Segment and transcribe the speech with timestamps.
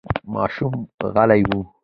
[0.33, 0.73] ماشوم
[1.15, 1.57] غلی و.